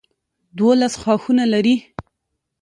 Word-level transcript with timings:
دولس 0.57 0.93
ښاخونه 1.01 1.45
لري. 1.53 1.75